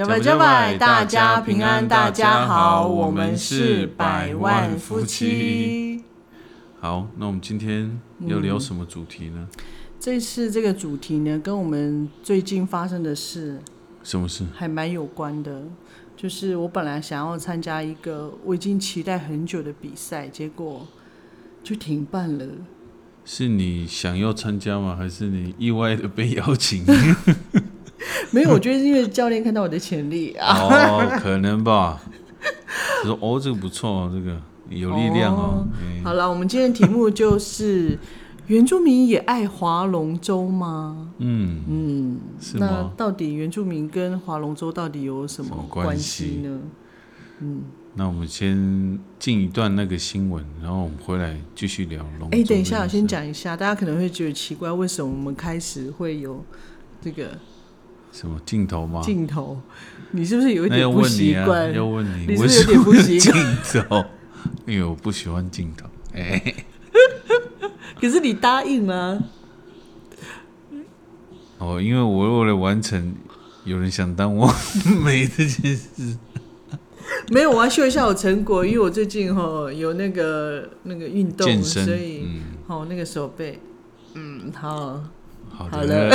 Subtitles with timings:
[0.00, 6.02] 加百加百，大家平安，大家好，我们是百万夫妻。
[6.80, 9.46] 好，那我们今天要聊什么主题呢？
[9.98, 13.60] 这次这个主题呢，跟我们最近发生的事，
[14.02, 14.46] 什么事？
[14.54, 15.04] 还蛮有？
[15.04, 15.64] 关的。
[16.16, 20.88] 就是我本来想要参加一个我已经期待很久的比赛，结果
[21.62, 22.46] 就停办了。
[23.26, 24.96] 是你想要参加吗？
[24.96, 26.86] 还是你意外的被邀请？
[28.32, 30.56] 没有，我觉得是因为教练看到我的潜力啊。
[30.58, 32.00] 哦，可能吧。
[33.04, 35.66] 说 哦，这个不错，这个有力量哦。
[36.02, 37.98] 好了，我们今天的题目就是
[38.46, 41.12] 原住民也爱划龙舟吗？
[41.18, 42.90] 嗯嗯，是那？
[42.96, 46.60] 到底原住民跟划龙舟到底有什么关关系系呢？
[47.40, 47.62] 嗯，
[47.94, 52.38] 那我们先进一段那个新闻，然后我们回来继续聊龙舟。
[52.38, 53.06] 哎，等一下，我先。
[53.06, 56.44] 讲一下，大家可能会觉得奇怪，为什么我们开始会有
[57.02, 57.30] 这个
[58.12, 59.00] 什么镜头吗？
[59.02, 59.60] 镜头？
[60.12, 61.74] 你是不是有一点不问你啊，习惯？
[61.74, 64.04] 要问你，你是为不是有点不习惯镜头？
[64.66, 65.86] 因为我不喜欢镜头。
[66.14, 66.42] 哎，
[68.00, 69.22] 可是你答应了，
[71.58, 73.14] 哦，因为我为了完成
[73.64, 74.52] 有人想当我
[75.04, 76.16] 美这件事，
[77.30, 83.60] 没有，我要秀一下我成果，因为我最近哈有那个那个运动，健身所以嗯好、那个手背，
[84.14, 85.00] 嗯，好，
[85.52, 86.10] 好了，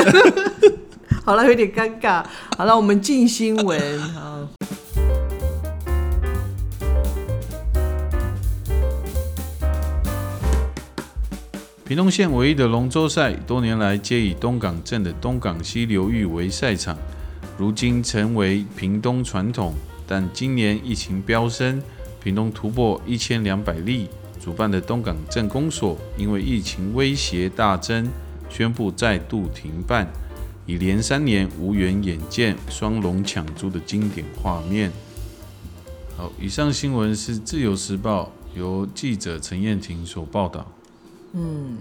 [1.25, 2.23] 好了，有点尴尬。
[2.55, 3.99] 好了，我们进新闻。
[3.99, 4.47] 好，
[11.83, 16.95] 屏东县唯一的龙舟赛，多年来皆以东港镇的东港溪流域为赛场，
[17.57, 19.73] 如今成为屏东传统。
[20.05, 21.81] 但今年疫情飙升，
[22.23, 24.07] 屏东突破一千两百例，
[24.39, 28.07] 主办的东港镇公所因为疫情威胁大增，
[28.47, 30.07] 宣布再度停办，
[30.65, 34.91] 已连三年无缘眼见双龙抢珠的经典画面。
[36.17, 40.71] 好，以上新闻是自由时报由记者陈燕婷所报道。
[41.33, 41.77] 嗯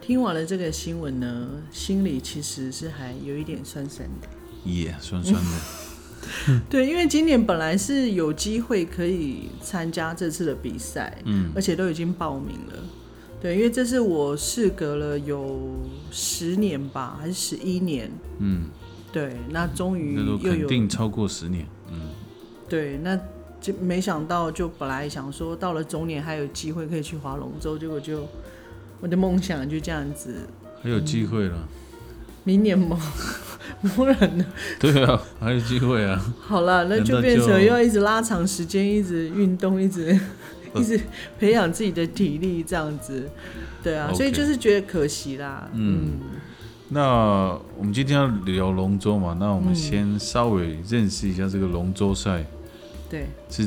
[0.00, 4.28] 听完了这个新闻呢，心里其实是还有一点酸酸的。
[4.64, 6.60] 也、酸酸的。
[6.68, 12.84] 对，因为今年本来是有机会可以参加这次的比赛，嗯而且都已经报名了。
[13.42, 15.60] 对，因为这是我事隔了有
[16.12, 18.08] 十年吧，还是十一年？
[18.38, 18.66] 嗯，
[19.12, 20.14] 对，那终于
[20.44, 21.66] 又有定超过十年。
[21.90, 22.10] 嗯，
[22.68, 23.18] 对，那
[23.60, 28.28] 就没想到，就本来想说到了中年还有机会可以去划龙舟，结果就
[29.00, 30.32] 我的梦想就这样子，
[30.80, 31.68] 还有机会了。
[32.44, 32.96] 明年吗？
[33.96, 34.44] 不然呢？
[34.78, 36.20] 对啊，还有机会啊。
[36.40, 40.16] 好了，那就变成又要一直拉长时间，一直运动，一直
[40.80, 41.00] 一直
[41.38, 43.28] 培养自己的体力，这样子。
[43.82, 45.68] 对啊所以就是觉得可惜啦。
[45.72, 46.20] 嗯。
[46.88, 52.44] 那我们今天要聊龙舟嘛，那我们嗯先稍微认识一下这个龙舟赛。
[53.08, 53.66] 对，是，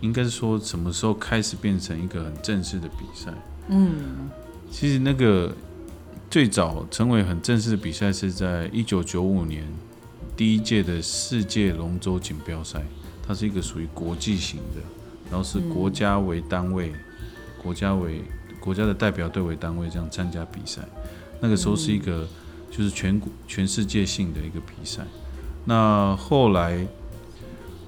[0.00, 3.32] 应该是说什么时候开始变成一个很正式的比赛？
[3.68, 4.30] 嗯。
[4.70, 5.50] 其实那个
[6.30, 9.64] 最早成为很正式的比赛是在一九九五年
[10.36, 12.82] 第一届的世界龙舟锦标赛，
[13.26, 14.80] 它是一个属于国际型的，
[15.30, 16.92] 然后是国家为单位，
[17.62, 18.22] 国家为
[18.58, 20.82] 国家的代表队为单位这样参加比赛。
[21.40, 22.28] 那个时候是一个
[22.70, 25.02] 就是全国全世界性的一个比赛。
[25.64, 26.86] 那后来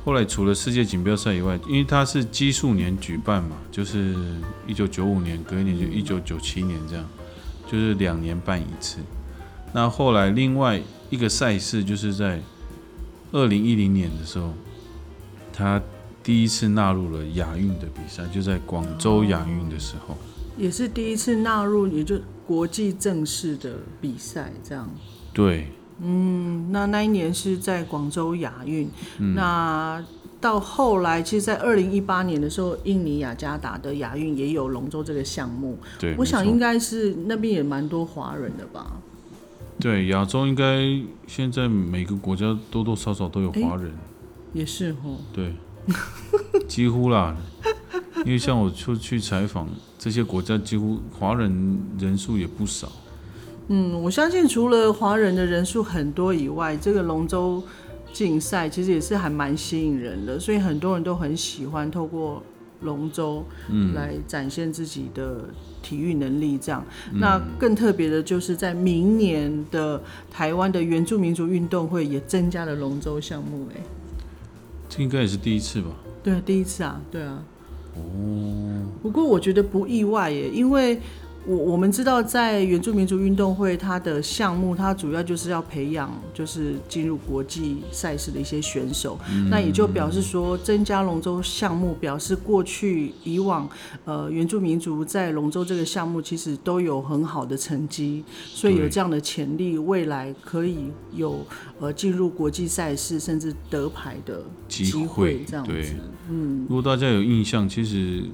[0.04, 4.16] 后来除了世界锦标赛以外，因为它是奇数年举办嘛，就是
[4.66, 7.08] 一九九五年，隔一年就一九九七年这样，
[7.66, 8.98] 就是两年办一次。
[9.72, 12.40] 那后来另外一个赛事就是在
[13.32, 14.52] 二零一零年的时候，
[15.52, 15.80] 他
[16.22, 20.16] 第一次纳入了亚运的比赛，就在广州亚运的时候。
[20.56, 24.88] 也是第一次纳入，也就国际正式的比赛这样。
[25.32, 25.66] 对，
[26.00, 28.88] 嗯，那那一年是在广州亚运，
[29.18, 30.04] 嗯那
[30.40, 35.78] 到后来，其实，在二零一八年的时候，印尼雅加达的亚运也有龙舟这个项目。
[35.98, 39.00] 对，我想应该是那边也蛮多华人的吧。
[39.80, 43.92] 对亚洲应该现在每个国家多多少少都有华人，
[44.52, 45.54] 也是哦，对，
[46.68, 47.36] 几乎啦。
[48.24, 49.68] 因为像我出去采访
[49.98, 52.90] 这些国家，几乎华人人数也不少。
[53.68, 57.62] 嗯，我相信除了华人的人数很多以外，这个龙舟
[58.12, 62.40] 竞赛其实也是还蛮吸引人的，所以很多人都很喜欢透过
[62.82, 65.48] 龙舟，嗯，来展现自己的
[65.82, 66.56] 体育能力。
[66.58, 70.00] 这样，嗯那更特别的就是在明年的
[70.30, 73.80] 台湾的原住民族运动会也增加了龙舟项目，哎，
[74.94, 75.88] 这应该也是第一次吧？
[76.22, 77.42] 对，第一次啊，对啊。
[77.96, 81.00] 哦，不过我觉得不意外耶，因为
[81.46, 89.18] 我我们知道在原住民族运动会，它的项目它主要就是要培养，就是进入国际赛事的一些选手。
[89.50, 93.68] 那也就表示说，增加龙舟项目，表示过去以往
[94.04, 100.76] 呃原住民族在龙舟这个项目其实都有很好的成绩，所以有这样的潜力，未来可以
[101.12, 101.44] 有
[101.80, 105.72] 呃进入国际赛事甚至得牌的机会会这样子
[106.30, 106.66] 嗯。
[106.68, 108.24] 如果大家有印象，其实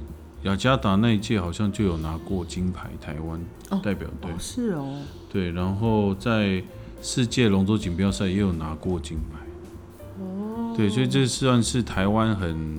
[0.44, 3.40] 雅加达那一届好像就有拿过金牌，台湾
[3.70, 4.34] 哦代表队哦，。
[4.38, 4.94] 是哦，
[5.32, 6.62] 对，然后在
[7.02, 10.22] 世界龙舟锦标赛也有拿过金牌。
[10.22, 12.78] 哦，对，所以这算是台湾很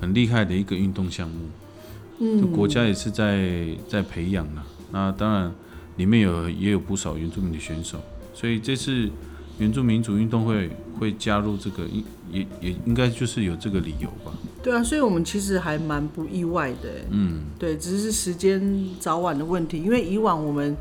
[0.00, 1.48] 很厉害的一个运动项目。
[2.18, 4.62] 嗯，国家也是在在培养呢。
[4.90, 5.52] 那当然，
[5.96, 8.00] 里面有也有不少原住民的选手，
[8.32, 9.08] 所以这次
[9.58, 14.32] 原住民族运动会会加入这个，应也也应该就是有这个理由吧。
[14.64, 19.76] 对啊，所以我们其实还蛮不意外的，嗯，对，只是时间早晚的问题。
[19.76, 20.74] 因为以往我们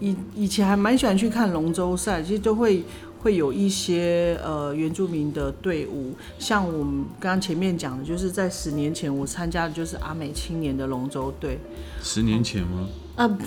[0.00, 2.82] 以以前还蛮喜欢去看龙舟赛，其实都会
[3.20, 11.60] 会有一些呃原住民的队伍，像我们刚刚前面讲的，就是在十年前我参加的就是阿美青年的龙舟队，
[12.02, 12.88] 十年前吗？
[13.14, 13.38] 啊，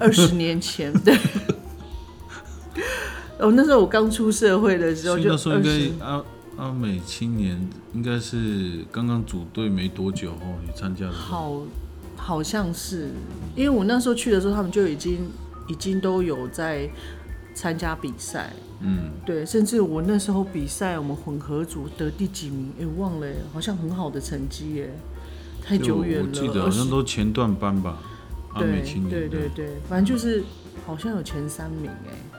[0.00, 1.16] 二十年前 对。
[3.38, 6.24] 哦，那时候我刚出社会的时候就所以那时候应该阿
[6.56, 7.60] 阿美青年
[7.92, 11.12] 应该是刚刚组队没多久哦，你参加的。
[11.12, 11.62] 好，
[12.16, 13.10] 好像是，
[13.56, 15.28] 因为我那时候去的时候，他们就已经
[15.68, 16.88] 已经都有在
[17.54, 22.72] 参加比赛，嗯，对，甚至我那时候比赛，我们混合组得第几名？
[22.80, 24.94] 哎、忘了耶，好像很好的成绩耶，
[25.62, 27.98] 太久远了，我记得好像都前段班吧，
[28.54, 30.44] 阿美青年对对对对，反正就是
[30.86, 32.33] 好像有前三名哎，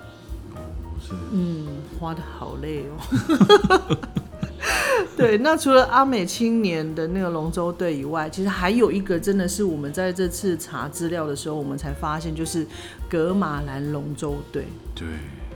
[1.08, 1.68] 是嗯，
[2.00, 3.98] 花的好累哦。
[5.18, 12.66] 对，那除了阿美青年的那个龙舟队以外，其实还有一个真的是我们在这次查资料的时候，我们才发现，就是
[13.10, 14.66] 格马兰龙舟队。
[14.94, 15.08] 对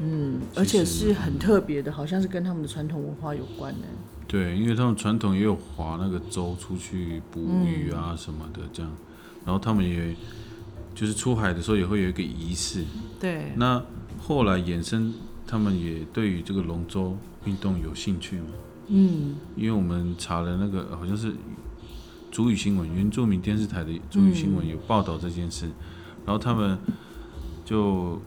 [0.01, 3.87] 嗯，而且是很特别的，好像是跟他们的传统文化有关的。
[4.27, 8.91] 对，因为他们传统也有划那个舟出去捕鱼啊什么的这样，
[9.45, 10.15] 然后他们也
[10.93, 12.85] 就是出海的时候也会有一个仪式。
[13.19, 13.83] 对，那
[14.21, 15.13] 后来衍生，
[15.49, 18.45] 他们也对于这个龙舟运动有兴趣嘛？
[18.89, 21.33] 嗯，因为我们查了那个好像是
[22.29, 25.65] 主语新闻，原住民电视台的主语新闻有报道这件事，
[26.23, 26.77] 然后他们
[27.65, 28.21] 就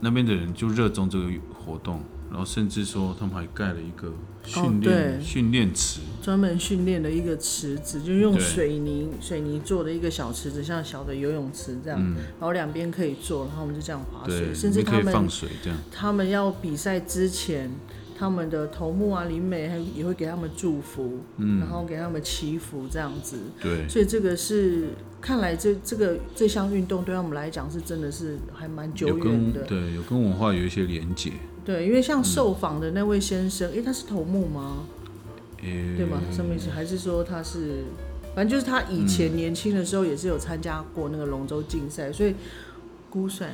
[0.00, 2.02] 那边的人就热衷这个活动，
[2.34, 5.22] 然后甚至说他们还盖了一个训练对。
[5.22, 17.70] 训练池，专门训练的一个池子，就用水泥水泥做的一个小池子，像小的游泳池这样，嗯，然后两边可以坐，然后我们就这样划，水，甚至他们放水这样，他们要比赛之前，
[18.18, 21.60] 他们的头目啊、林美还也会给他们祝福，嗯。
[21.60, 23.38] 然后给他们祈福这样子。
[23.62, 24.88] 对，所以这个是
[25.20, 29.60] 看来这这个这项运动对他们来讲是真的是还蛮久有远的。
[29.60, 31.30] 跟对有跟文化有一些连结，
[31.64, 34.84] 对，因为像受访的那位先生，诶，他是头目吗？
[35.62, 36.20] 诶、对吗？
[36.30, 37.84] 上面是还是说他是，
[38.34, 42.34] 反正就是他以前年轻的时候也是有参加过那个龙舟竞赛，所以
[43.08, 43.50] 估算，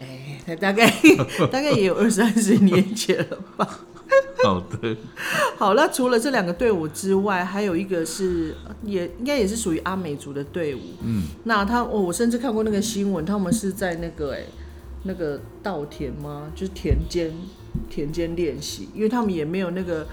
[0.00, 0.90] 哎，他大概
[1.52, 3.80] 大概也有二三十年前了吧。
[4.42, 4.96] 好的，
[5.56, 10.80] 好，那除了这两个队伍之外，还有一个是也应该也是属于阿美族的队伍。
[11.04, 14.42] 嗯，那他哦，我甚至看过那个新闻，他们是在那个哎
[15.04, 16.52] 那个稻田吗？
[16.54, 17.32] 就是田间
[17.90, 20.06] 田间练习，因为他们也没有那个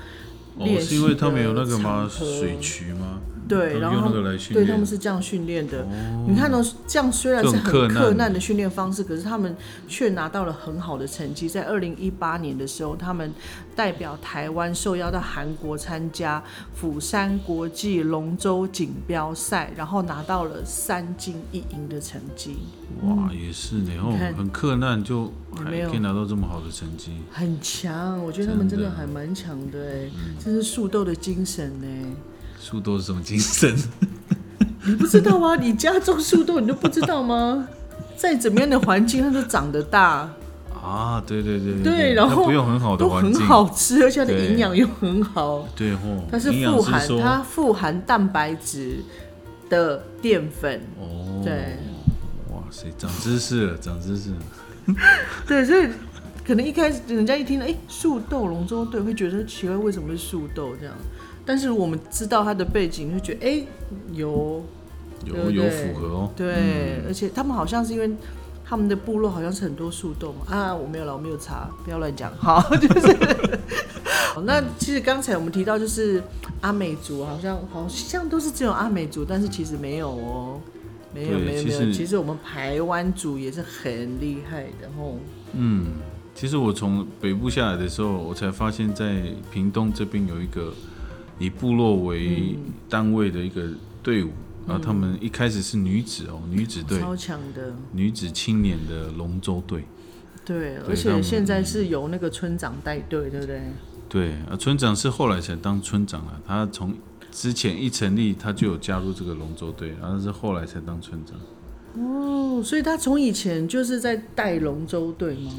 [0.57, 2.09] 哦，练习是因为他们有那个吗？
[2.09, 3.21] 水渠吗？
[3.49, 4.09] 对，然后
[4.53, 5.81] 对他们，是这样训练的。
[5.81, 9.55] 哦，你看到、这样虽然是很克难困难的训练方式，可是他们
[9.87, 11.49] 却拿到了很好的成绩。
[11.49, 13.33] 在二零一八年的时候，他们
[13.75, 16.41] 代表台湾受邀到韩国参加
[16.75, 22.57] 釜山国际龙舟锦标赛，然后拿到了三金一银的成绩，
[23.01, 28.23] 哇，也是呢，哦你看，很困难就还可以拿到这么好的成绩，很强。
[28.23, 31.87] 我觉得他们真的真的还蛮强的哎，这是树斗的精神呢。
[32.69, 33.75] 树豆是什么精神？
[34.83, 35.55] 你不知道吗？
[35.55, 37.67] 你家种树豆，你都不知道吗？
[38.15, 40.29] 在怎么样的环境，它都长得大。
[40.71, 45.67] 啊，对对对对然后它不用很好的都很环境，好吃，而且它的对营养又很好。
[45.75, 49.03] 对哦，它是富含它富含蛋白质
[49.67, 51.75] 的淀粉，哦，对，
[52.51, 54.95] 哇塞，长知识了，长知识了，
[55.47, 55.87] 对，所以
[56.49, 60.95] 可能一开始人家一听到哎树豆龙舟队，会觉得奇怪为什么是树豆这样，
[61.45, 63.63] 但是我们知道它的背景，就觉得哎
[64.13, 64.63] 有
[65.25, 66.31] 有有符合哦。
[66.35, 68.09] 对，而且他们好像是因为
[68.65, 72.33] 他们的部落好像是很多树洞啊，我没有了，我没有查，不要乱讲。
[72.39, 73.15] 好， 就是。
[74.33, 76.19] 好那其实刚才我们提到就是
[76.61, 80.59] 阿美族，好像好像都是只有阿美族，但是其实没有哦，
[81.13, 85.19] 没有对没有没有，其实我们台湾族也是很厉害的吼。
[85.53, 85.87] 嗯，
[86.35, 90.73] 其实我从北部下来的时候，我才发现，在屏东这边有一个
[91.37, 92.57] 以部落为
[92.87, 93.67] 单位的一个
[94.01, 94.29] 队伍，
[94.65, 99.83] 然后他们一开始是女子哦，女子队，超强的，女子青年的龙舟队。
[100.45, 103.61] 对，而且现在是由那个村长带队，对不对？
[104.07, 106.95] 对啊，村长是后来才当村长啊，他从
[107.31, 111.37] 之前一成立他就有加入这个龙舟队，然后是后来才当村长。
[112.03, 115.51] 哦，所以他从以前就是在带龙舟队吗？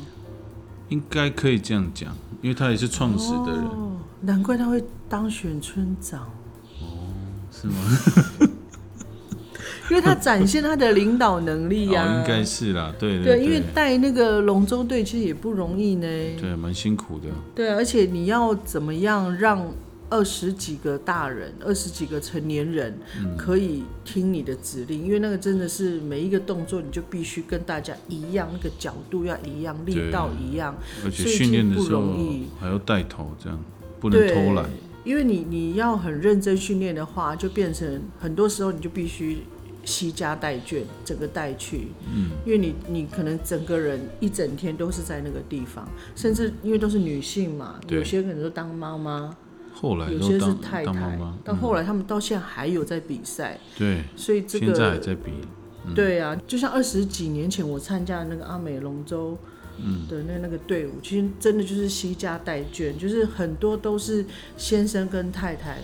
[0.91, 6.21] 应该可以这样讲，因为他也是创始的人，哦，难怪他会当选村长，
[6.81, 7.09] 哦
[7.51, 7.75] 是吗？
[9.91, 16.07] 因为他展现他的领导能力呀、哦，应该是啦，对对，对，因为带那个龙舟队其实也不容易呢。
[16.41, 17.27] 对蛮辛苦的。
[17.57, 19.67] 对啊，而且你要怎么样让
[20.11, 25.05] 二十几个大人、二十几个成年人嗯可以听你的指令？
[25.05, 30.77] 因为那个真的是每一个动作，你就必须跟大家一样，那个角度要一样，力道一样。
[31.05, 32.03] 而且训练的时候
[32.59, 33.59] 还要带头，这样
[34.01, 34.69] 不能，偷懒。
[35.03, 39.39] 因为你你要很认真训练的话，就变成很多时候你就必须
[39.83, 41.89] 惜家带眷，整个带去。
[42.15, 49.35] 嗯，因为你你可能整个人一整天都是在那个地方，甚至因为都是女性嘛，有些可能都当妈妈，
[49.81, 55.33] 后来有些是太太当妈妈，，到后来他们到现在还有在比赛，对，所以这现在还个在比。
[55.95, 59.39] 对啊，就像二十几年前我参加的那个阿美龙舟。
[59.83, 64.23] 嗯的那那个队伍，其实真的就是惜家带眷，就是很多都是
[64.59, 65.79] 先生跟太太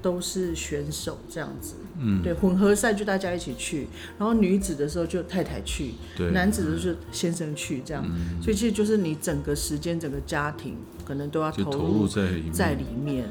[0.00, 1.74] 都是选手这样子。
[2.00, 3.86] 嗯，对，混合赛就大家一起去，
[4.18, 8.04] 然后女子的时候就太太去，对，嗯男子的就先生去这样。
[8.42, 12.52] 所以其实就是你整个时间、整个家庭可能都要投投入在里面。
[12.52, 13.28] 在里面。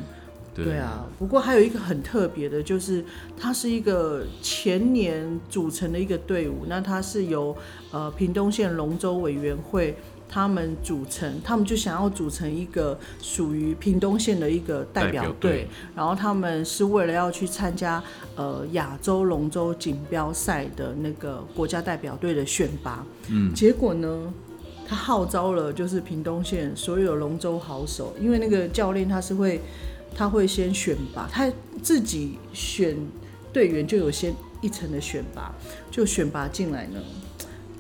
[0.51, 3.05] 对对啊，不过还有一个很特别的，就是
[3.37, 7.55] 它是一个前年组成的一个队伍，那它是由
[7.91, 9.95] 呃屏东县龙舟委员会
[10.29, 18.01] 他们组成，他们就想要组成一个属于屏东县的一个代表队，然后他们是为了要去参加
[18.35, 24.31] 呃亚洲龙舟锦标赛的那个国家代表队的选拔，嗯，结果呢？
[24.87, 29.61] 他号召了就是屏东县所有龙舟好手，因为那个教练他是会
[30.15, 31.47] 他会先选拔，他
[31.83, 32.97] 自己选
[33.53, 35.53] 队员就有先一层的选拔，
[35.91, 36.99] 就选拔进来呢，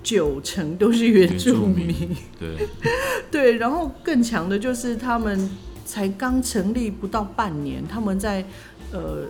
[0.01, 2.67] 九成都是原住民，民对，
[3.31, 5.49] 对，然后更强的就是他们
[5.85, 8.43] 才刚成立不到半年，他们在
[8.91, 9.25] 呃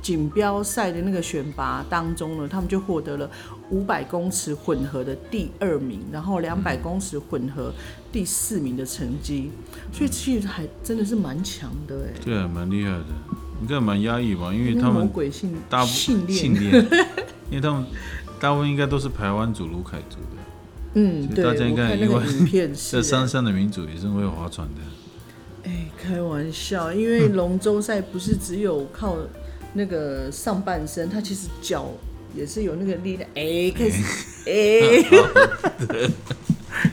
[0.00, 3.30] 锦标赛的那个选拔当中呢，他们就获得了
[3.70, 7.72] 五百公尺混合的第二名，然后两百公尺混合
[8.10, 9.50] 第四名的成绩，
[9.92, 12.20] 所以其实还真的是蛮强的哎。
[12.24, 13.06] 对啊，蛮厉害的。
[13.60, 15.54] 应该蛮压抑吧，因为他们鬼性
[15.86, 16.84] 训练，训练，
[17.48, 17.86] 因为他们
[18.42, 20.42] 大部分应该都是排湾族、卢凯族的。
[20.94, 25.70] 嗯，对，大家应我该因为这山哎上的民族也是会划船的。
[25.70, 29.16] 哎，开玩笑，因为龙舟赛不是只有靠
[29.74, 31.88] 那个上半身，它其实脚
[32.34, 33.30] 也是有那个力量。
[33.36, 34.02] 哎，开始，
[34.50, 34.98] 哎，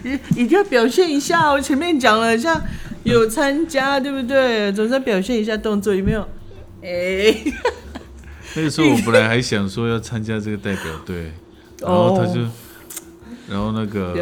[0.03, 1.60] 一一定要表现一下哦。
[1.60, 2.62] 前面讲了，像
[3.03, 4.72] 有参加，对不对？
[4.72, 6.22] 总是要表现一下动作，有没有？
[6.84, 7.36] 哎，
[8.56, 11.32] 那个时候我本来还想说要参加这个代表队，
[11.82, 12.41] 然后他就，
[13.48, 14.13] 然后那个，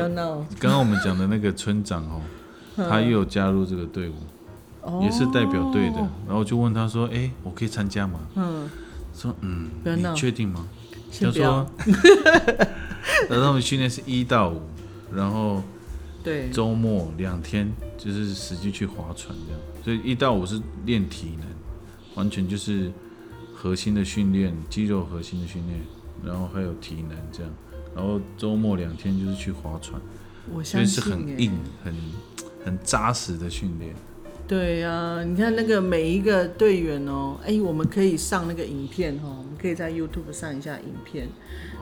[0.60, 2.22] 刚刚我们讲的那个村长哦，
[2.90, 4.14] 他又有加入这个队伍，
[4.82, 5.98] 哦也是代表队的。
[6.26, 8.20] 然后我就问他说：“哎，我可以参加吗？
[8.36, 8.70] 嗯，？”
[9.16, 10.68] 说：“嗯，你确定吗？”
[11.20, 11.66] 他说，
[13.30, 14.62] 然后他们训练是一到五，
[15.14, 15.64] 然后
[16.24, 21.48] 对，周末两天就是实际去划船这样，所以一到五是练体能，
[22.16, 22.92] 完全就是
[23.60, 25.80] 核心的训练，肌肉核心的训练，
[26.24, 27.52] 然后还有体能这样，
[27.96, 30.00] 然后周末两天就是去划船，
[30.54, 31.96] 我所以是相信哎很硬、很
[32.64, 33.96] 很扎实的训练。
[34.48, 41.28] 对呀、你看那个每一个队员哦，哎，我们可以上那个影片哈、哦，我们可以在 YouTube 上一下影片，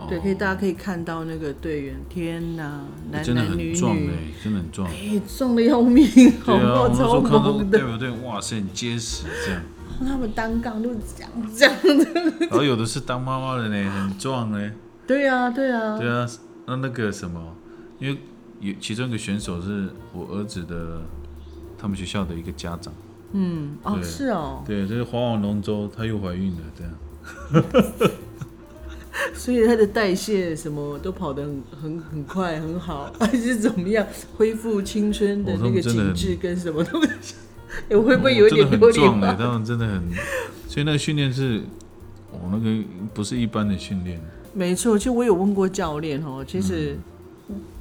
[0.10, 2.82] 对，可以大家可以看到那个队员，天哪，
[3.12, 4.90] 男真的男女很壮哎、女，真的很壮。
[4.90, 6.08] 哎，壮的要命，
[6.42, 6.90] 好不好？
[6.90, 9.62] 超那时候看到猛的，代表队，哇塞，很结实这样。
[10.00, 14.72] 他们单杠都是这样这样的，然后有的是当妈妈的呢，很壮呢。
[15.06, 16.28] 对呀、对呀、对啊，
[16.66, 17.56] 那那个什么，
[18.00, 18.18] 因为
[18.60, 21.04] 有其中一个选手是我儿子的
[21.78, 22.94] 他们学校的一个家长，
[23.34, 28.12] 嗯，哦，是哦，对，这是滑往龙舟，她又怀孕了，这样。
[29.34, 34.06] 所以她的代谢什么都跑得很很很快，很好， 还是怎么样
[34.38, 37.36] 恢复青春的那个紧致跟什么东西？
[37.90, 39.28] 会不会有一点很壮的？
[39.28, 39.36] 啊？
[39.38, 40.02] 他们真的很，
[40.68, 41.62] 所以那个训练是，
[42.32, 44.20] 哦，那个不是一般的训练。
[44.54, 46.98] 没错，其实我有问过教练哦，其实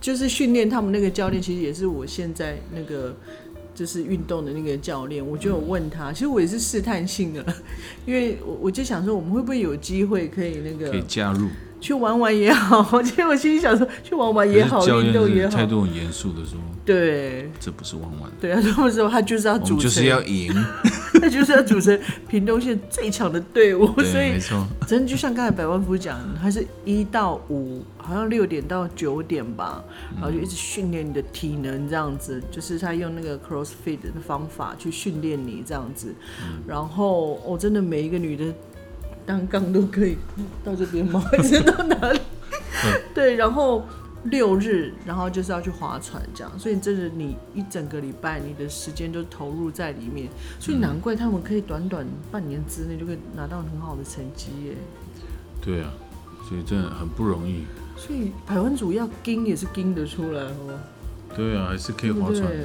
[0.01, 3.15] 就是训练他们那个教练，其实也是我现在那个
[3.75, 7.45] 就是运动的那个教练，我就有问他，其实我也是试探性的，
[8.07, 11.49] 因为我我就想说，我们会不会有机会可以那个可以个加入，
[11.81, 15.49] 去玩玩也好，其实我心里想说，去玩玩也好，运动也好。
[15.49, 17.51] 练态，度很严肃的说，对。
[17.59, 20.53] 这不是玩玩，对啊，这么说他就是要我组成，们就是要赢。
[21.21, 29.83] 他就是要组成屏东县最强的队伍，所，以没错，真的就像刚才百万夫讲的，他是一到五，好像六点到九点吧，
[30.15, 36.15] 然后就一直训练你的体能，这样子，就是他用那个 CrossFit 的方法去训练你这样子。
[36.67, 38.53] 然后，哦，真的每一个女的
[39.25, 40.17] 单杠都可以
[40.65, 41.21] 到这边吗？
[41.31, 42.21] 还是到哪里？
[43.15, 43.87] 对，然后
[44.25, 50.29] 六日，然后就是要去划船这样，所以真的你一整个礼拜你的时间都投入在里面，
[50.59, 54.77] 所以难怪他们可以短短半年之内就可以拿到很好的成绩耶。
[55.61, 55.93] 对啊，
[56.49, 57.65] 所以真的很不容易。
[57.97, 60.79] 所以百万组要盯也是盯得出来哦。
[61.37, 62.49] 对啊，还是可以划船的。
[62.49, 62.57] 对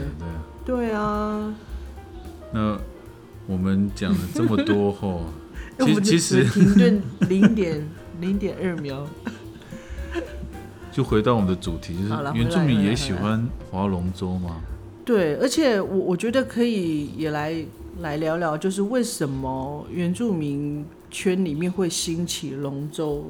[0.65, 1.53] 对啊，对啊，
[2.53, 2.79] 那
[3.47, 5.25] 我们讲了这么多后，
[6.03, 7.87] 其实停顿零点
[8.21, 9.05] 零点二秒。
[10.91, 14.61] 就回到我们的主题，就是原住民也喜欢划龙舟吗？
[15.05, 17.55] 对，而且我我觉得可以也来
[18.01, 23.25] 来聊聊，就是为什么原住民圈里面会兴起龙舟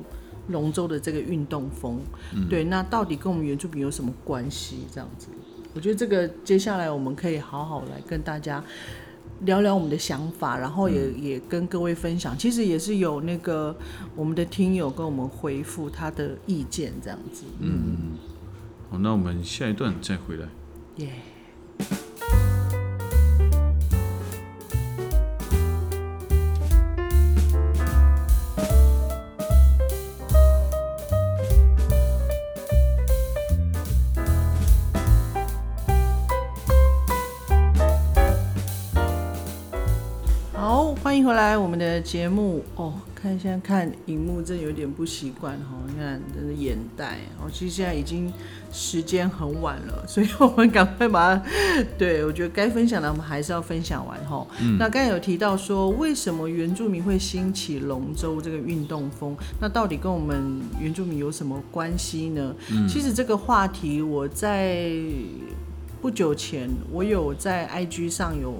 [0.49, 1.99] 龙舟的这个运动风。
[2.49, 4.79] 对，那到底跟我们原住民有什么关系？
[4.93, 5.27] 这样子，
[5.73, 8.63] 我觉得这个接下来我们可以好好来跟大家
[9.45, 12.37] 聊聊我们的想法，然后也、也跟各位分享。
[12.37, 13.75] 其实也是有那个
[14.15, 17.43] 我们的听友跟我们回复他的意见，这样子。
[17.59, 18.17] 嗯，
[18.89, 20.47] 好，那我们下一段再回来。
[20.97, 21.38] 耶、好，
[41.69, 42.95] 们的节目哦。
[43.21, 45.75] 看现在看荧幕，真的有点不习惯哈。
[45.85, 47.49] 你看，真的眼袋哦。
[47.51, 48.31] 其实现在已经
[48.71, 51.43] 时间很晚了， 所以我们赶快把它。
[51.97, 54.47] 对我觉得该分享的，我们还是要分享完哈。
[54.77, 59.35] 那刚才有提到说，为什么原住民会兴起龙舟这个运动风？
[59.59, 62.55] 那到底跟我们原住民有什么关系呢？
[62.87, 64.89] 其实这个话题我在
[66.01, 68.53] 不久前，我有在 IG 上有。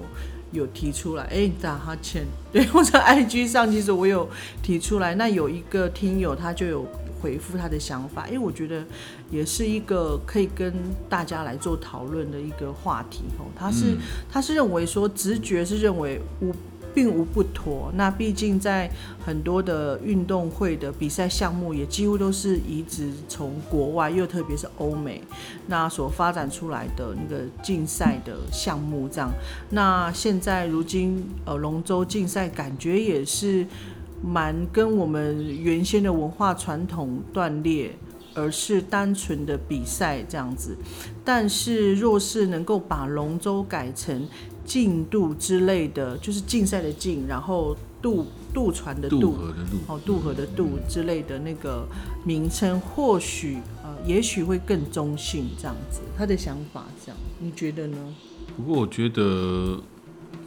[0.52, 4.28] 有提出来，哎、打哈欠， 对我在 IG 上其实我有
[4.62, 6.86] 提出来，那有一个听友他就有
[7.20, 8.84] 回复他的想法，因为我觉得
[9.30, 10.72] 也是一个可以跟
[11.08, 13.44] 大家来做讨论的一个话题哦。
[13.54, 13.96] 他是、
[14.30, 16.52] 他是认为说直觉是认为无
[16.94, 18.90] 并无不妥，那毕竟在
[19.24, 25.22] 很多的运动会的比赛项目也几乎都是移植从国外，又特别是欧美
[25.66, 29.30] 那所发展出来的那个竞赛的项目这样。
[29.70, 33.66] 那现在如今呃龙舟竞赛感觉也是
[34.22, 37.94] 蛮跟我们原先的文化传统断裂。
[38.32, 40.76] 而是单纯的比赛这样子，
[41.24, 44.24] 但是若是能够把龙舟改成
[44.70, 51.84] 竞渡之类的，就是竞赛的竞，然后渡渡船的渡渡，河的渡，哦，渡河的渡之类的那个
[52.24, 55.98] 名称，或许呃，也许会更中性这样子。
[56.16, 57.96] 他的想法这样，你觉得呢？
[58.56, 59.82] 不过我觉得，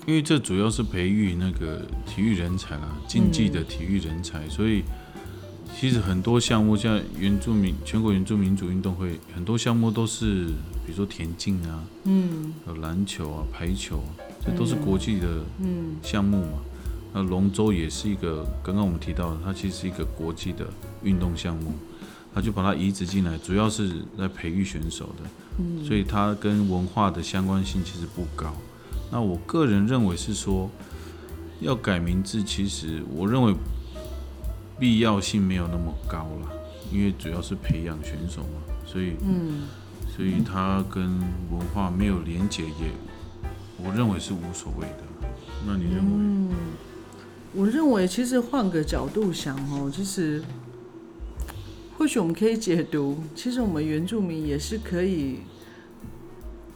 [0.07, 4.83] 因为这主要是培育那个体育人才啦，竞技的体育人才，所以
[5.79, 10.45] 其实很多项目，像原住民全国原住民族运动会，很多项目都是，
[10.85, 14.09] 比如说田径啊，嗯有篮球啊、排球啊，
[14.45, 16.59] 这都是国际的嗯项目嘛。
[17.13, 20.65] 那龙舟也是一个，刚刚我们提到的，它其实是一个国际的
[21.03, 21.73] 运动项目，
[22.33, 25.29] 它就把它移植进来，主要是来培育选手的。
[25.59, 28.55] 嗯所以它跟文化的相关性其实不高。
[29.11, 30.69] 那我个人认为是说，
[31.59, 33.53] 要改名字，其实我认为
[34.83, 36.51] 必要性没有那么高了，
[36.91, 39.61] 因为主要是培养选手嘛，所以嗯
[40.13, 41.01] 所以他跟
[41.49, 42.91] 文化没有连结也，
[43.77, 45.29] 我认为是无所谓的。
[45.65, 46.11] 那你认为？
[46.11, 46.49] 嗯，
[47.53, 50.43] 我认为其实换个角度想哦，其实
[51.97, 55.39] 或许我们可以解读，其实我们原住民也是可以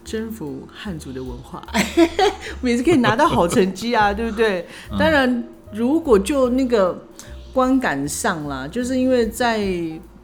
[0.02, 1.62] 征服汉族的文化，
[2.62, 4.66] 我们也是可以拿到好成绩啊，对不对？
[4.98, 5.44] 当然，
[5.74, 7.06] 如果就那个
[7.58, 9.66] 观感上啦，就是因为在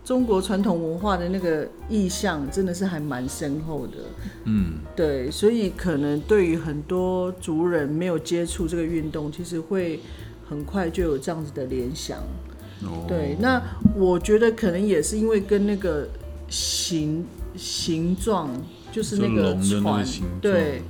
[0.04, 3.94] 中国传统文化的那个意象，真的是还蛮深厚的。
[4.44, 9.98] 嗯，对，所以可能对于很多族人没有接触这个运动，其实会
[10.48, 12.18] 很快就有这样子的联想。
[12.84, 13.60] 哦，对，那
[13.96, 16.06] 我觉得可能也是因为跟那个
[16.48, 18.48] 形形状，
[18.92, 20.06] 就是那个船
[20.40, 20.82] 对，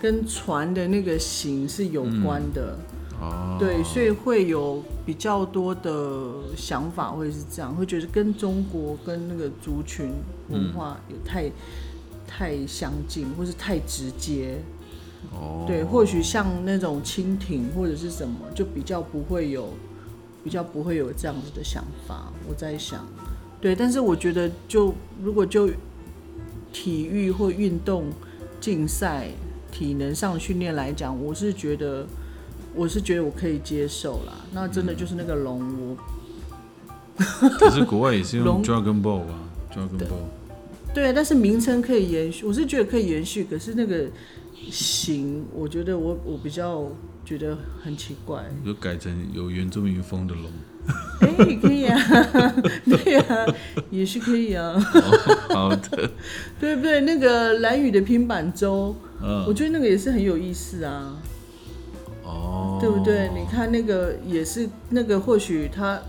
[0.00, 2.76] 跟船的那个形是有关的。
[3.22, 10.10] 哦，对，所以会有比较多的想法，会是这样，会觉得跟中国跟那个族群
[10.48, 11.48] 文化有太、
[12.26, 14.58] 太相近，或是太直接。
[15.30, 19.68] 哦，对，或许像那种蜻蜓或者是什么，就比较不会有，
[20.42, 22.32] 比较不会有这样子的想法。
[22.48, 23.06] 我在想，
[23.60, 25.70] 对，但是我觉得就如果就
[26.72, 28.06] 体育或运动
[28.60, 29.28] 竞赛、
[29.70, 32.04] 体能上的训练来讲，我是觉得，
[32.74, 34.32] 我是觉得我可以接受啦。
[34.52, 35.96] 那真的就是那个龙，
[37.16, 37.18] 我
[37.58, 39.38] 可是国外也是用 Dragon Ball 啊
[39.72, 44.06] ，Dragon Ball，对，但是名称可以延续，我是觉得可以延续，可是那个
[44.70, 46.86] 形，我觉得我我比较
[47.24, 48.44] 觉得很奇怪。
[48.64, 50.50] 就改成有原住民风的龙。
[51.20, 51.28] 哎、
[51.62, 51.96] 可以啊，
[52.84, 53.46] 对啊，
[53.88, 54.76] 也是可以啊，
[55.50, 56.10] 好的，
[56.58, 57.00] 对不对？
[57.02, 61.16] 那个蓝雨的平板舟，我嗯，觉得那个也是很有意思啊，
[62.32, 63.30] 哦，对不对？
[63.34, 66.00] 你看那个也是那个，或许他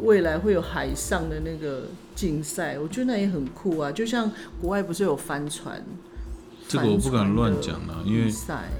[0.00, 3.90] 未来会有海上的那个竞赛，我觉得那也很酷啊。
[3.90, 4.30] 就像
[4.60, 5.82] 国外不是有帆船，
[6.68, 8.30] 这个我不敢乱讲啊，因为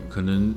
[0.09, 0.55] 可能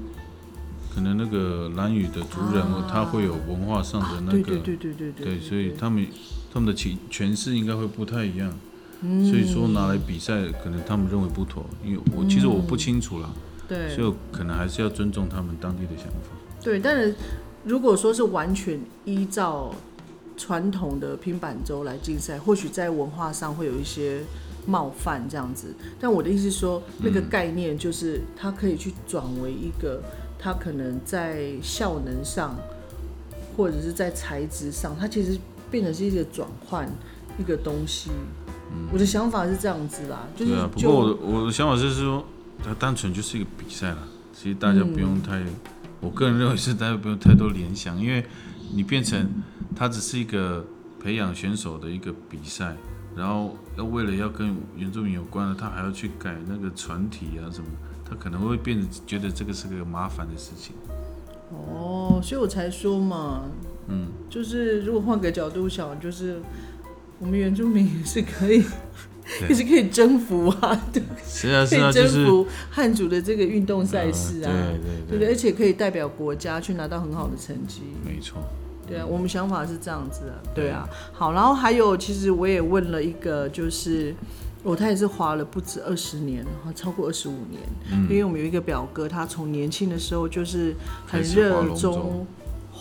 [0.93, 2.87] 可能那个蓝屿的族人啊。
[2.89, 6.05] 他会有文化上的啊，那个对对对对对对对，所以他们
[6.53, 8.51] 他们的诠诠释应该会不太一样，
[9.01, 9.25] 嗯。
[9.25, 13.29] 所以说拿来比赛，可能他们认为不妥，因为我其实我不清楚啦，
[13.67, 16.29] 对所以可能还是要尊重他们当地的想法。
[16.63, 17.15] 对，但是
[17.63, 19.73] 如果说是完全依照
[20.37, 24.21] 传统的平板舟来竞赛，或许在文化上会有一些
[24.65, 25.73] 冒犯这样子。
[25.99, 30.01] 但我的意思是说，那个概念就是它可以去转为一个，
[30.37, 32.55] 它可能在效能上，
[33.55, 35.37] 或者是在材质上，它其实
[35.71, 36.89] 变成是一个转换
[37.39, 38.09] 一个东西。
[38.91, 42.25] 我的想法是这样子啦，就是不就过我的我的想法是说，
[42.63, 45.43] 它单纯就是一个比赛了，其实大家不用太，
[45.99, 48.25] 我个人认为是大家不用太多联想，因为
[48.73, 49.29] 你变成
[49.75, 50.65] 它只是一个
[50.99, 52.75] 培养选手的一个比赛，
[53.15, 57.67] 然后要为了要跟原住民有关的，他还要去改那个船体啊什么，
[58.03, 60.75] 他可能会变得觉得这个是个麻烦的事情。
[61.51, 63.43] 哦，所以我才说嘛，
[63.87, 66.41] 嗯，就是如果换个角度想，就是
[67.19, 68.67] 我们原住民也是可以，对
[69.47, 74.73] 也是可以征服啊， 对，是啊是可以征服汉族的这个运动赛事啊，呃
[75.09, 75.27] 对对对？
[75.29, 77.81] 而且可以代表国家去拿到很好的成绩。
[78.05, 78.37] 没错，
[78.87, 80.69] 对啊，我们想法是这样子啊，对。
[80.69, 80.87] 啊。
[81.11, 84.13] 好，然后还有，其实我也问了一个，就是
[84.63, 87.61] 我他也是滑了不止二十年，然后超过二十五年，
[88.09, 92.25] 因为我们有一个表哥，他从年轻的时候就是很热衷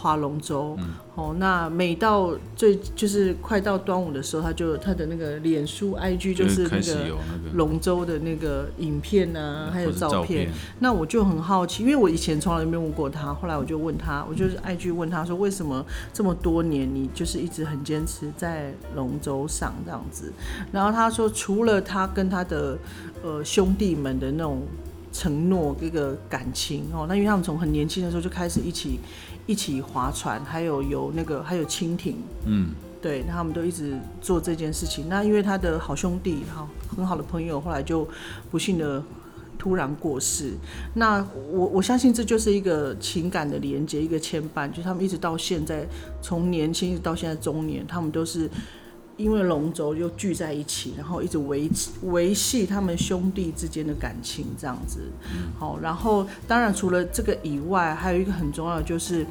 [0.04, 0.78] 划龙舟。
[1.14, 7.16] 哦，那每到最就是快到端午的时候，他就他的那个脸书 IG 就是那个
[7.54, 10.50] 龙舟的那个影片啊，还有照片。
[10.80, 20.32] 那我就很好奇，因为我以前从来没有问过他，后来我就问他，我就是 IG 问他说，为什么这么多年你就是一直很坚持在龙舟上这样子？
[20.72, 22.76] 然后他说，除了他跟他的
[23.22, 24.62] 呃兄弟们的那种
[25.12, 28.98] 承诺、这个感情哦，那因为他们从很年轻的时候就开始一起
[29.46, 32.70] 一起划船，还有游那个还有蜻蜓，嗯，
[33.02, 35.08] 对，那他们都一直做这件事情。
[35.08, 38.08] 那因为他的好兄弟，哈很好的朋友，后来就
[38.50, 39.02] 不幸的
[39.58, 40.54] 突然过世。
[40.94, 45.86] 那我我相信这就是一个情感的连接，一个牵绊，就他们一直到现在，
[46.22, 48.48] 从年轻一直到现在中年，他们都是
[49.16, 55.00] 因为龙舟又聚在一起，然后一直维持维系他们兄弟之间的感情，这样子。
[55.58, 59.26] 好，然后当然除了这个以外，还有一个很重要的就是，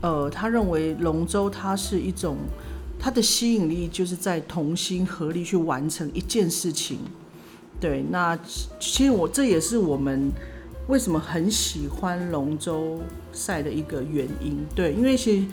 [0.00, 2.36] 呃，他认为龙舟它是一种。
[3.00, 6.98] 它的吸引力就是在同心合力去完成一件事情。
[7.78, 8.36] 对，那
[8.80, 10.32] 其实我这也是我们
[10.88, 12.98] 为什么很喜欢龙舟
[13.32, 14.66] 赛的一个原因。
[14.74, 15.46] 对，因为其实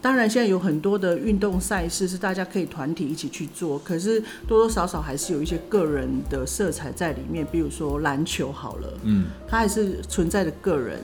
[0.00, 7.46] 当然现在有很多的运动赛事是大家可以团体一起去做，可是多多少少还是有一些个人的色彩在里面。
[7.50, 11.00] 比如说篮球好了，嗯，它还是存在的个人。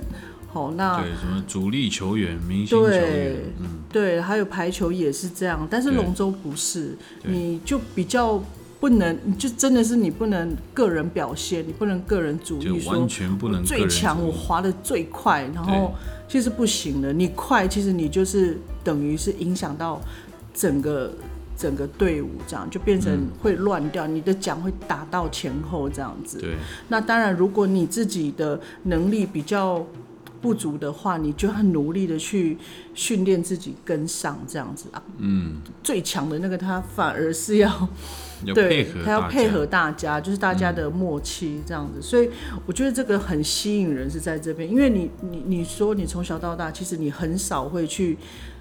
[0.52, 8.40] 好，那对，什么主力球员、明星球员对，嗯，对，还有排球也是这样，但是对龙舟不是，你就比较
[8.78, 15.92] 不能，你就真的是你不能个人表现，你不能个人主就义，说完全不能最强，我滑的最快，然后
[16.28, 17.12] 其实不行的。
[17.12, 20.00] 你快，其实你就是等于是影响到
[20.52, 21.12] 整个
[21.56, 26.38] 整个队伍，这样就变成会乱掉，你的奖会打到前后这样子。
[26.38, 26.56] 对
[26.88, 29.86] 那当然，如果你自己的能力比较
[30.40, 32.58] 不足的话，你就很努力的去
[32.92, 35.02] 训练自己跟上这样子啊。
[35.18, 37.88] 嗯，最强的那个他反而是要要
[38.54, 39.64] 对他要配合。
[39.64, 42.00] 大家，就是大家的默契这样子。
[42.00, 42.30] 所以
[42.66, 48.16] 我觉得这个很吸引人是在这边，因为你你你说你从小到大，其实你很少会去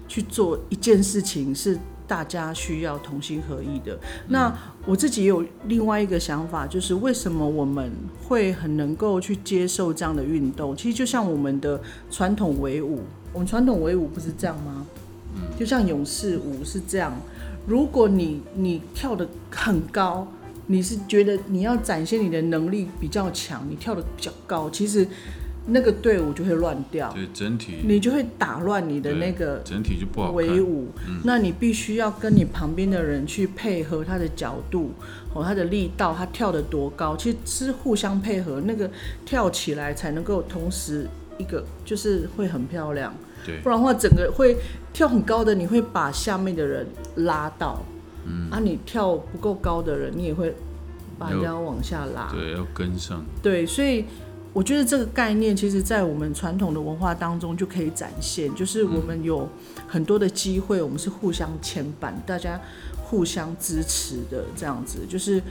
[0.08, 3.96] 去做一件事情是大家需要同心合意的。
[4.28, 4.52] 那
[4.86, 7.92] 我自己也有另外一个想法，就是为什么我们
[8.26, 10.74] 会很能够去接受这样的运动？
[10.74, 14.86] 其实就像我们的传统围舞，我们传统围舞不是这样吗？
[15.58, 17.12] 就像勇士舞是这样。
[17.66, 20.26] 如果你你跳得很高，
[20.66, 25.06] 你是觉得你要展现你的能力比较强，你跳得比较高，其实
[25.66, 30.62] 那个队伍就会乱掉，对整体，你就会打乱你的那个整体就不好围看。
[30.62, 30.88] 舞，
[31.24, 34.90] 那你必须要跟你旁边的人去配合他的角度，
[35.32, 38.90] 哦，他的力道，他跳得多高，其实是互相配合，那个
[39.24, 41.06] 跳起来才能够同时
[41.38, 44.56] 一个就是会很漂亮，对不然的话整个会
[44.92, 47.82] 跳很高的，你会把下面的人拉到，
[48.24, 50.54] 嗯，啊，你跳不够高的人，你也会
[51.18, 53.24] 把人家往下拉，对，要跟上。
[53.42, 54.04] 对，所以
[54.52, 59.48] 我觉得这个概念，其实在我们传统的文化当中就可以展现，就是我们有
[59.88, 62.60] 很多的机会，我们是互相牵绊，大家
[63.02, 65.00] 互相支持的这样子。
[65.08, 65.42] 就是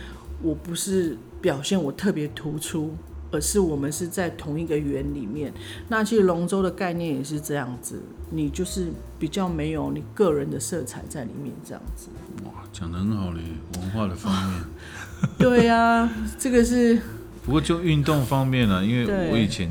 [0.41, 2.93] 我不是表现我特别突出，
[3.33, 5.51] 而是我们是在同一个圆里面。
[5.89, 12.07] 那其实龙舟的概念也是这样子，你就是比较没有你个人的色彩在里面这样子。
[12.45, 13.41] 哇，讲得很好嘞，
[13.79, 14.61] 文化的方面。
[15.39, 17.01] 对呀、这个是
[17.43, 19.69] 不过就运动方面呢、因为我以前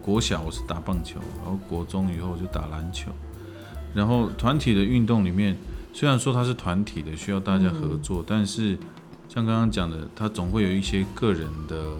[0.00, 3.10] 国小我是打棒球，然后国中以后我就打篮球，
[3.94, 5.56] 然后团体的运动里面，
[5.92, 8.78] 虽然说它是团体的，需要大家合作，但是
[9.28, 11.92] 像刚刚讲的，它总会有一些个人的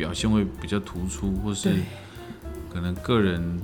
[0.00, 1.68] 表现会比较突出，或是
[2.72, 3.60] 可能个人，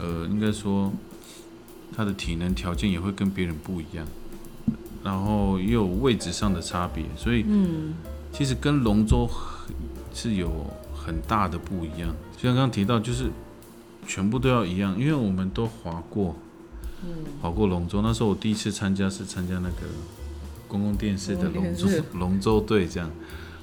[0.00, 0.90] 呃，应该说
[1.94, 4.06] 他的体能条件也会跟别人不一样，
[5.04, 7.92] 然后也有位置上的差别，所以嗯，
[8.32, 9.76] 其实跟龙舟很
[10.14, 12.16] 是有很大的不一样。
[12.34, 13.30] 就像刚刚提到，就是
[14.06, 16.34] 全部都要一样，因为我们都划过，
[17.04, 17.10] 嗯，
[17.42, 18.00] 划过龙舟。
[18.00, 19.86] 那时候我第一次参加是参加那个
[20.66, 23.10] 公共电视的龙舟龙舟队这样，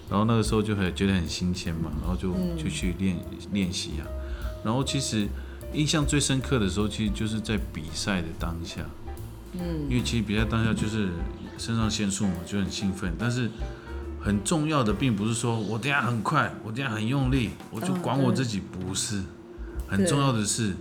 [0.10, 3.18] 然后那个时候就很觉得很新鲜嘛，然后就就去练
[3.52, 4.08] 练习啊。
[4.64, 5.28] 然后其实
[5.74, 8.82] 印象最深刻的时候，其实就是在比赛的当下，
[9.54, 11.10] 嗯，因为其实比赛当下就是
[11.58, 13.50] 肾上腺素嘛，就很兴奋，但是
[14.20, 19.24] 很重要的并不是说我等一下很快，我等一下很用力，我就管我自己，不是，
[19.88, 20.76] 很重要的是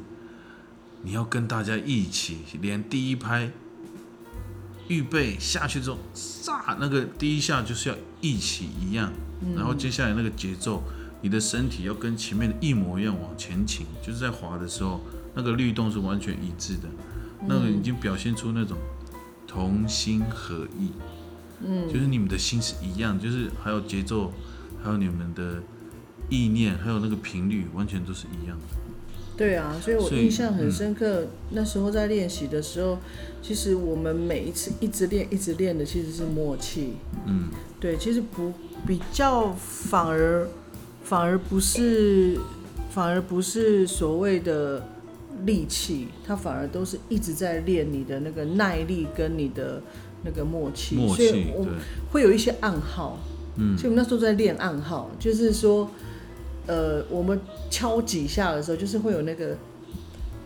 [1.03, 3.51] 你要跟大家一起，连第一拍
[4.89, 9.13] 预备下去之后，撒那个第一下就是要一起一样，
[9.55, 10.83] 然后接下来那个节奏，
[11.21, 15.01] 你的身体要跟前面的一模一样往前倾，就是在滑的时候，
[15.35, 16.89] 那个律动是完全一致的，
[17.47, 18.77] 那个已经表现出那种
[19.47, 20.91] 同心合意，
[21.65, 24.33] 嗯，就是你们的心是一样，就是还有节奏，
[24.83, 25.63] 还有你们的
[26.29, 28.65] 意念，还有那个频率，完全都是一样的。
[29.39, 31.29] 对啊，所以我印象很深刻。
[31.51, 32.99] 那时候在练习的时候，
[33.41, 36.95] 其实我们每一次一直练、一直练的其实是默契。
[37.25, 37.49] 嗯，
[37.79, 38.53] 对，其实不
[38.85, 40.49] 比较反而
[41.05, 42.37] 反而不是
[42.91, 44.85] 反而不是所谓的
[45.47, 49.81] 力气，它反而都是一直在练你的那个耐力跟你的
[50.25, 50.97] 那个默契。
[51.15, 51.73] 所以我对，
[52.11, 53.19] 会有一些暗号，
[53.57, 55.89] 嗯所以我们那时候在练暗号，就是说，
[56.69, 59.57] 呃，我们敲几下的时候，就是会有那个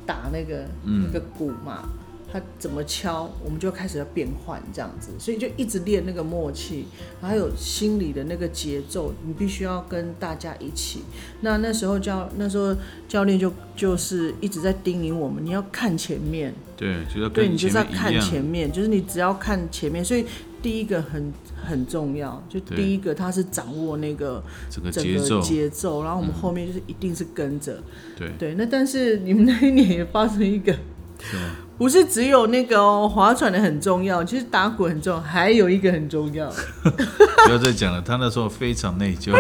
[0.07, 1.03] 打那个、嗯。
[1.05, 1.89] 那个鼓嘛，
[2.33, 6.87] 它怎么敲，我们就开始要变换这样子，所以就一直练那个默契，
[7.21, 11.03] 还有心里的那个节奏，你必须要跟大家一起。
[11.43, 12.75] 那那时候教那时候
[13.07, 20.25] 教练就就是一直在叮咛我们，你要看前面，对，就要对你就是要看前面，就是你只要看前面，所以
[20.63, 27.83] 第一个很很重要，就第一个他是掌握那个整个节奏，节奏，然后我们后面就是一定是跟着，
[28.17, 28.55] 对，对。
[28.55, 30.73] 那但是你们那一年也发生一个，
[31.21, 31.37] 是？
[31.79, 36.49] 不是只有那个哦，划船的很重要，其实打鼓很重要，还有一个很重要，
[36.85, 39.33] 不要再讲了，他那时候非常内疚。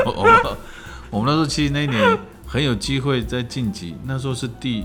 [1.10, 4.84] 我们那时候其实那一年很有机会在晋级，那时候是第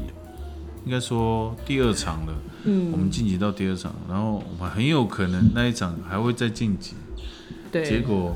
[0.88, 6.94] 应该说第二场了，嗯，我们晋级到第二场，然后我们很有可能那一场还会再晋级，
[7.70, 8.34] 对，结果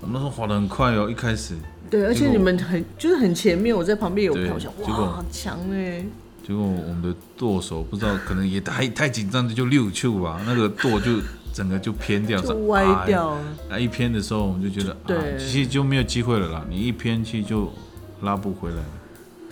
[0.00, 1.54] 我们那时候滑得很快哦，一开始，
[1.88, 6.04] 对，而且你们很就是很前面，我在旁边有对结果哇，好强哎，
[6.44, 11.20] 结果我们的舵手不知道，可能也太太紧张，就溜去吧，那个舵就
[11.54, 13.40] 整个就偏掉， 就歪哎掉了。
[13.70, 16.66] 那一偏的时候，我们就觉得，对啊，其实就没有机会了啦。
[16.68, 17.72] 你一偏去就
[18.22, 18.84] 拉不回来了。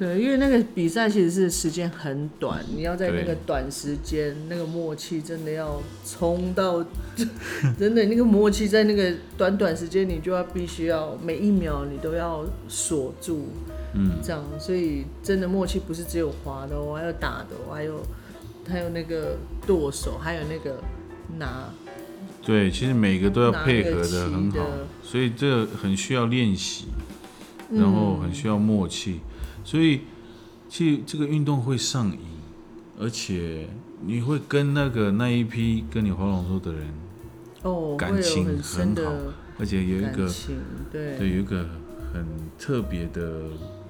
[0.00, 6.82] 对，因为那个比赛其实是时间很短，你要在那个短时间，那个默契真的要冲到，
[7.78, 13.48] 真的那个默契在那个短短时间，你就要必须要每一秒你都要锁住，
[13.92, 18.02] 嗯，这样，所以真的默契不是只有滑的哦，还有打的哦，还有
[18.66, 19.36] 还有那个
[19.66, 20.80] 剁手，还有那个
[21.38, 21.68] 拿。
[22.42, 24.66] 对，其实每个都要配合的很好，
[25.02, 26.86] 所以这个很需要练习，
[27.70, 29.20] 然后嗯很需要默契，
[29.64, 30.02] 所以
[30.68, 32.18] 其实这个运动会上瘾，
[32.98, 33.68] 而且
[34.04, 36.88] 你会跟那个那一批跟你划龙舟的人，
[37.62, 39.12] 哦，感情很好
[39.58, 40.30] 而且有一个，
[40.90, 41.18] 对。
[41.18, 41.68] 对有一个
[42.12, 42.24] 很
[42.58, 43.42] 特别的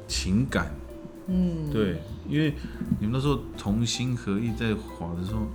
[0.09, 0.75] 情感，
[1.29, 2.55] 嗯，对，因为
[2.99, 5.47] 你们那时候同心合意在划的时候，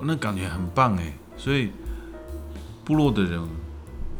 [0.00, 1.70] 那感觉很棒哎，所以
[2.84, 3.42] 部落的人，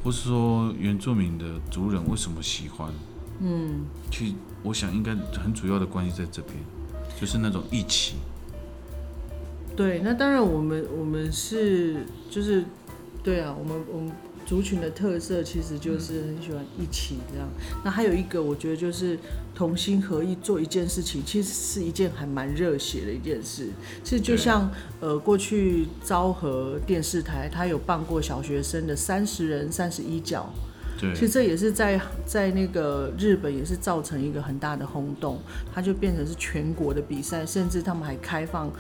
[0.03, 2.93] 或是说原住民的族人为什么喜欢？
[3.43, 6.57] 嗯，其实我想应该很主要的关系在这边，
[7.19, 8.17] 就是那种义气。
[9.75, 12.65] 对，那当然我们我们是就是
[13.23, 14.13] 对啊，我们我们
[14.45, 17.49] 族群的特色其实就是很喜欢一起这样。
[17.83, 19.19] 那还有一个，我觉得就是
[19.55, 23.71] 同心合意做一件事情，其实是一件还蛮热血的一件事。
[24.05, 30.53] 其实就像呃过去昭和电视台，他有办过小学生的三十人三十一脚。
[31.01, 35.41] 对其实这也是在在那个日本也是造成一个很大的轰动，
[35.75, 38.71] 它就变成是全国的比赛，甚至他们还开放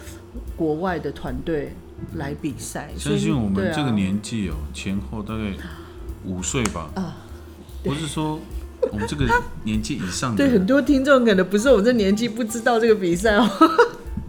[0.57, 1.73] 国外的团队
[2.15, 2.91] 来比赛。
[2.97, 5.55] 相信我们这个年纪哦，前后大概
[6.25, 7.17] 五岁吧，啊，
[7.83, 8.39] 不是说
[8.93, 9.27] 我们这个
[9.65, 13.49] 年纪以上的对很多听众可能不是我们这年纪不知道这个比赛哦。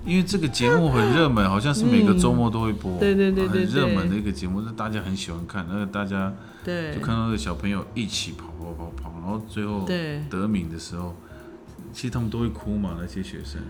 [0.06, 3.66] 因为这个节目很热门，好像是每个周末都会播，嗯对对对对。
[3.66, 6.34] 很热门的一个节目，是大家很喜欢看，那个大家
[6.64, 6.94] 对。
[6.96, 10.24] 就看到那个小朋友一起跑跑跑跑，然后最后对。
[10.30, 11.16] 得名的时候，
[11.94, 13.62] 其实他们都会哭嘛，那些学生。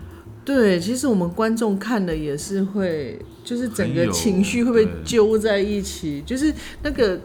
[0.44, 7.16] 对，其实我们观众看的也是会，就是整个情绪会不会揪在一起，就是那个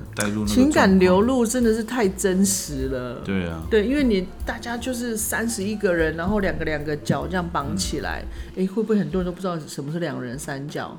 [0.45, 3.15] 情感流露真的是太真实了。
[3.25, 8.23] 对啊，对，因为你大家就是三十一个人，然后两个两个脚这样绑起来，
[8.55, 10.95] 哎、会不会很多人都不知道什么是两人三角？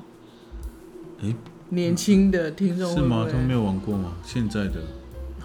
[1.21, 1.33] 诶
[1.69, 3.27] 年轻的听众是吗？
[3.31, 4.15] 他们没有玩过吗？
[4.25, 4.73] 现在的，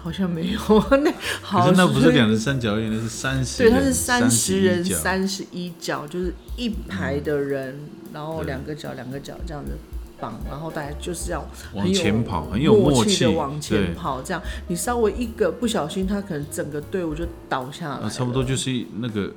[0.05, 0.59] 好像没有，
[1.03, 7.75] 那好，像那不是两人三角恋，那是三十对，人，它是三十人31脚三十一角，就是一排的人，
[8.13, 9.71] 然后两个脚两个脚这样子
[10.19, 14.39] 绑，然后大家就是要往前跑，很有默默契的往前跑，这样。
[14.67, 19.33] 你稍微一个不小心，他可能整个队伍就倒下来差不多就是那个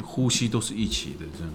[0.00, 1.52] 呼吸都是一起的，这样。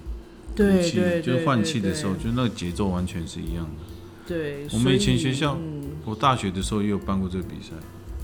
[0.54, 3.88] 对对，就是换气的时候，对就那个节奏完全是一样的。
[4.28, 7.70] 对，我们以前学校嗯，我大学的时候也有办过这个比赛，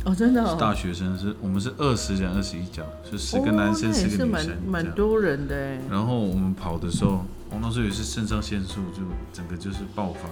[0.05, 4.55] 哦，真的、哦，大学生是我们是二十人二十一脚，是十个男生十个女生。
[4.67, 9.01] 蛮多人的哎，然后我们跑的时候，我那时候也是肾上腺素就
[9.33, 10.29] 整个就是爆发，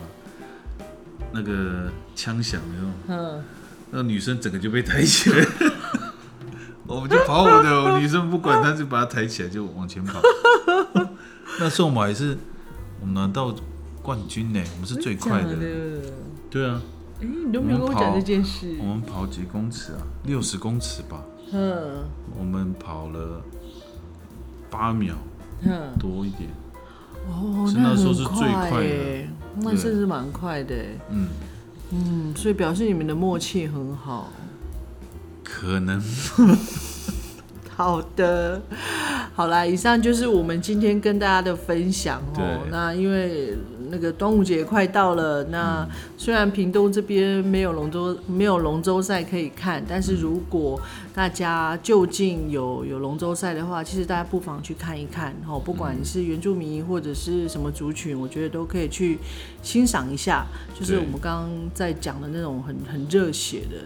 [1.31, 3.43] 那个枪响那种，嗯，
[3.89, 5.43] 那个女生整个就被抬起来，
[6.85, 10.21] 我们就跑我的，我女生不管，她就把她抬起来就往前跑。
[11.59, 12.37] 那时候我们还是
[13.01, 13.55] 我们拿到
[14.03, 15.55] 冠军呢，我们是最快的。
[15.55, 15.65] 的？
[16.51, 16.79] 对啊，
[17.23, 19.99] 哎，你都没有跟我讲这件事我，们跑几公尺啊？
[20.23, 21.23] 六十公尺吧。
[21.51, 22.03] 嗯
[22.37, 23.41] 我们跑了
[24.69, 25.15] 八秒
[25.61, 26.49] 嗯，多一点。
[27.27, 30.75] 哦，那那时候是最快的那对真是蛮快的，
[31.09, 31.27] 嗯，
[31.91, 34.29] 嗯，所以表示你们的默契很好。
[35.43, 36.01] 可能
[37.75, 38.61] 好的，
[39.35, 42.59] 好啦，以上就是我们今天跟大家的分享哦。
[42.71, 43.55] 那因为
[43.93, 50.81] 那个端午节快到了，那虽然屏东这边没有龙舟没有龙舟赛可以看，但是如果
[51.13, 55.59] 大家就近有有龙舟赛的话，其实大家不妨去看一看哦。
[55.59, 59.19] 不管你是原住民或者是什么族群，我觉得都可以去
[59.61, 63.77] 欣赏一下，就是我们刚刚在讲的那种很很热血的。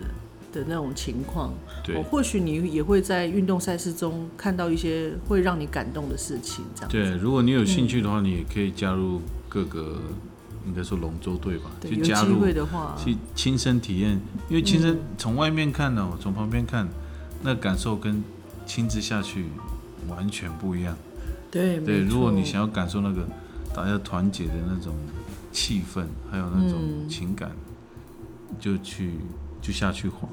[0.53, 1.53] 的那种情况，
[1.83, 6.89] 对哦，或许你也会在运动赛事中看到一些会让你感动的事情，这样。
[6.89, 7.17] 对。
[7.17, 9.97] 如果你有兴趣的话，你也可以加入各个，
[10.65, 14.19] 应该说龙舟队吧，去加入的话，去亲身体验，
[14.49, 16.87] 因为亲身嗯从外面看呢、从旁边看，
[17.41, 18.23] 那感受跟
[18.65, 19.45] 亲自下去
[20.07, 20.95] 完全不一样。
[21.49, 23.27] 对对，如果你想要感受那个
[23.73, 24.93] 大家团结的那种
[25.51, 27.51] 气氛，还有那种嗯情感，
[28.59, 29.13] 就去
[29.61, 30.27] 就下去滑。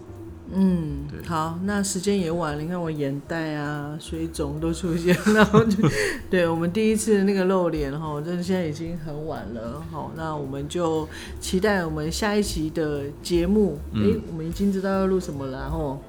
[0.52, 5.88] 嗯，好，那时间也晚了，你看我眼袋啊、水肿都出现， 然后就
[6.28, 11.08] 对我们第一次那个露脸哈，真的现在已经很晚了，好，那我们就
[11.40, 16.02] 期待我们下一期的节目，哎，嗯我们已经知道要录什么了，然后，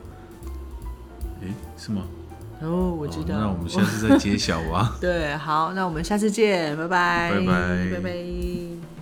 [1.42, 2.04] 诶，是吗？
[2.62, 4.96] 哦，我知道，哦那我们下次再揭晓啊。
[5.00, 7.92] 对，好，那我们下次见，拜拜，拜拜。
[7.94, 8.95] 拜拜。